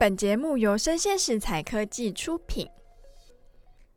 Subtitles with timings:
[0.00, 2.66] 本节目由生鲜食材科技出品。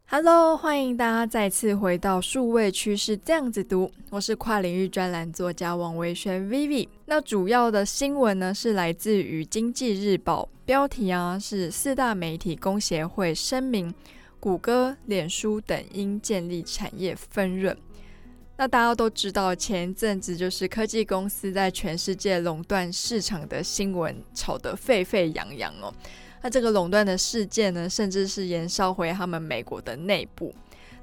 [0.06, 6.90] Hello，欢迎大家再次回到数位趋势这样子读，我是跨领域专栏作家王维轩 Vivi。
[7.06, 13.96] 那主要的新闻呢是来自于经济日报，标题啊是四大媒体公协会声明，
[14.42, 17.78] 谷歌、脸书等应建立产业分润。
[18.56, 25.92] 那大家都知道，前一阵子就是科技公司在全世界垄断市场的新闻炒得沸沸扬扬哦。
[26.44, 30.54] 那这个垄断的事件呢，甚至是延烧回他们美国的内部。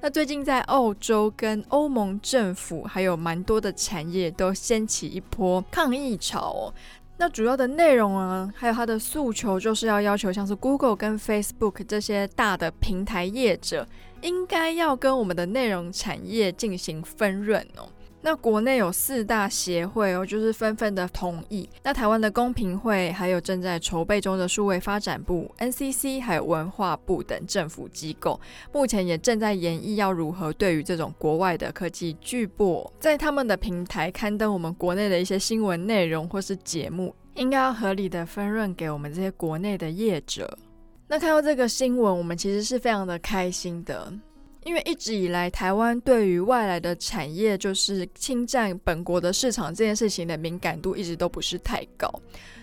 [0.01, 6.74] 那最近在澳洲跟欧盟政府，还有蛮多的产业都掀起一波抗议潮哦。
[7.19, 13.87] 那主要的内容啊，还有它的诉求，就是要要求像是 Google 跟 Facebook 这些大的平台业者。
[14.23, 17.88] 应该要跟我们的内容产业进行分润哦。
[18.23, 21.66] 那国内有四大协会哦，就是纷纷的同意。
[21.83, 28.38] 那台湾的公平会，还有正在筹备中的数位发展部、NCC，还有文化部等政府机构，
[28.74, 40.59] 目前也正在研议要如何对于这种国外的科技巨擘，在他们的平台刊登我们国内的一些新闻内容或是节目，应该要合理的分润给我们这些国内的业者。
[41.11, 44.13] 那看到这个新闻，我们其实是非常的开心的，
[44.63, 52.09] 因为一直以来台湾对于外来的产业就是侵占本国的市场这件事情的敏感度一直都不是太高。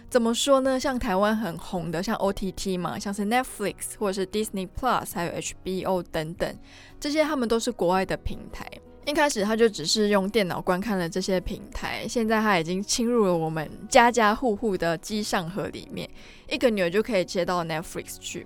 [0.10, 0.80] 怎么说呢？
[0.80, 6.58] 像台湾很红的，像 OTT 嘛，像是 Netflix 或者是 Disney Plus，还有 HBO 等等，
[7.02, 8.66] 这些他们都是国外的平台。
[9.08, 16.10] 一开始他就只是用电脑观看了这些平台，现在他已经侵入了我们家家户户的机上盒里面，
[16.50, 18.46] 一个钮就可以接到 Netflix 去。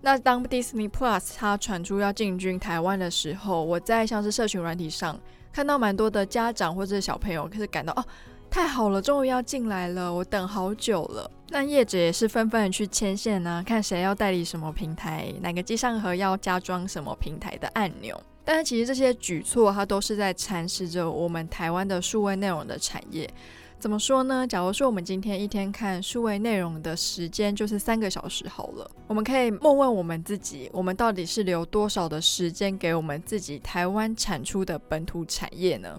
[0.00, 5.20] 那当 Disney Plus 它传出要进军台湾的时候，我在像是社群软体上
[5.52, 8.02] 看到蛮多的家长或者小朋友可是感到哦，
[8.50, 11.30] 太好了，终于要进来了，我等好久了。
[11.50, 18.20] 那业者也是纷纷去牵线呢，看谁要代理什么平台，哪个机上盒要加装什么平台的按钮。
[18.44, 23.28] 但是其实这些举措，它都是在蚕食着我们台湾的数位内容的产业。
[23.78, 24.44] 怎么说呢？
[24.44, 35.96] 假如说我们今天一天看数位内容的时间就是三个小时好了，我们可以问问我们自己，我们到底是留多少的时间给我们自己台湾产出的本土产业呢？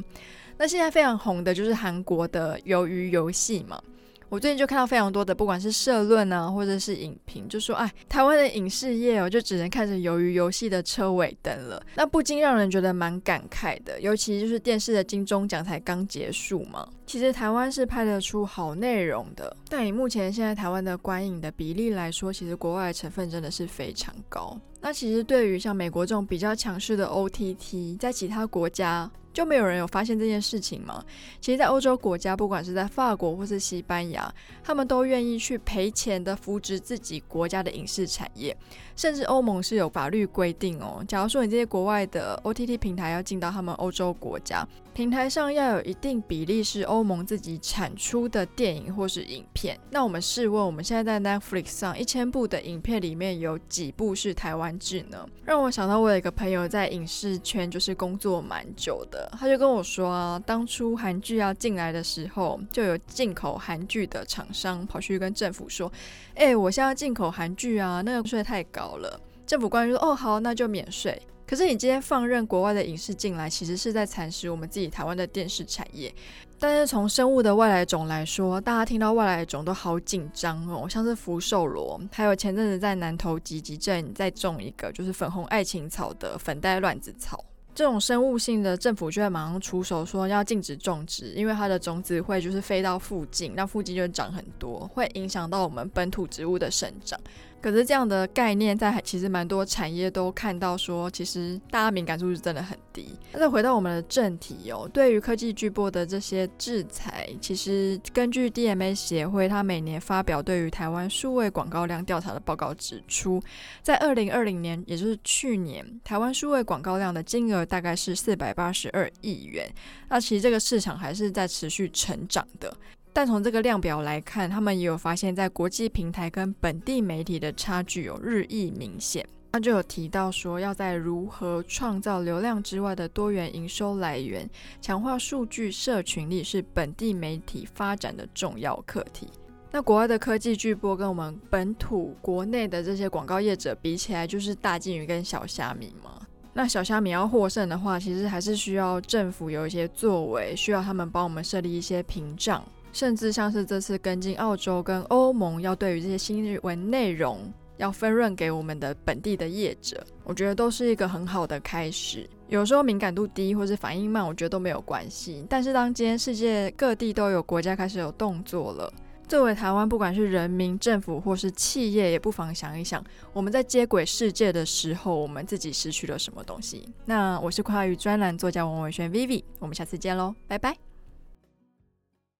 [0.57, 3.81] 那现在非常红的就是韩国的鱿鱼游戏嘛。
[4.27, 11.81] 我最近就看到非常多的，不管是社论啊，或者是影评，就说，哎，台湾的影视业哦，就只能看着鱿鱼游戏的车尾灯了。
[11.95, 16.87] 那不禁让人觉得蛮感慨的，尤其就是电视的金钟奖才刚结束嘛。
[17.09, 24.55] 其实台湾是拍得出好内容的，但以目前现在台湾的观影的比例来说，其实国外的成分真的是非常高。
[24.79, 29.09] 那其实对于像美国这种比较强势的 OTT，在其他国家。
[29.31, 31.05] 就没有人有发现这件事情吗？
[31.39, 34.29] 其实，在欧洲国家，不管是在法国或是西班牙，
[34.63, 38.57] 他们都愿意去赔钱的扶植自己国家的影视产业。
[38.95, 49.79] 甚至欧盟是有法律规定哦，假如说你这些国外的 OTT 平台要进到他们欧洲国家，平台上要有一定比例是欧欧盟自己产出的电影或是影片。
[49.89, 55.25] 那我们试问，我们现在在 Netflix 上一千部的影片里面有几部是台湾制呢？
[55.45, 65.89] 让我想到我有一个朋友在影视圈就是工作蛮久的，他就跟我说啊，当初韩剧要进来的时候，就有进口韩剧的厂商跑去跟政府说，
[66.35, 68.97] 哎、我现在进口韩剧啊，那个税太高。
[68.97, 69.17] 了，
[69.47, 76.13] 政府官员说：“哦，好，那就免税。”可是你今天放任国外的影视进来，其实是在蚕食我们自己台湾的电视产业。
[76.61, 87.43] 但是从生物的外来种来说，大家听到外来种都好紧张哦，像是福寿螺，还有前阵子在南投集集镇再种一个就是粉红爱情草的粉带乱子草。
[87.73, 97.17] 这种生物性的政府就会马上出手说要禁止种植，因为它的种子会就是飞到附近，那附近就长很多，会影响到我们本土植物的生长。
[97.61, 103.13] 可是这样的概念在其实蛮多产业都看到说，其实大家敏感度是真的很低。
[103.31, 113.41] 那再回到我们的正题哦，对于科技巨擘的这些制裁，其实根据 DMA 协会，它每年发表对于台湾数位广告量调查的报告指出，
[113.81, 119.69] 在二零二零年，也就是去年，台湾数位广告量的金额大概是四百八十二亿元。
[120.09, 122.75] 那其实这个市场还是在持续成长的。
[123.11, 129.25] 但从这个量表来看，他们也有发现，在国际平台跟本地媒体的差距有日益明显。
[129.51, 134.47] 他就有提到说，要在如何创造流量之外的多元营收来源，
[134.79, 139.27] 强化数据社群力，是本地媒体发展的重要课题。
[139.71, 146.21] 那国外的科技巨擘跟我们本土国内的这些广告业者比起来，就是大鲸鱼跟小虾米嘛。
[146.53, 152.63] 那小虾米要获胜的话，其实还是需要政府有一些作为，需要他们帮我们设立一些屏障。
[152.91, 157.39] 甚至像是这次跟进澳洲跟欧盟要对于这些新闻内容
[157.77, 162.29] 要分润给我们的本地的业者，我觉得都是一个很好的开始。
[162.47, 165.45] 有时候敏感度低或是反应慢，我觉得都没有关系。
[165.47, 168.91] 但是当今天世界各地都有国家开始有动作了，
[169.27, 173.01] 作为台湾，不管是人民、政府或是企业，也不妨想一想，
[173.31, 176.89] 我们在接轨世界的时候，我们自己失去了什么东西？
[177.05, 180.88] 那我是跨域专栏作家王维轩 Vivi，我们下次见喽，拜拜。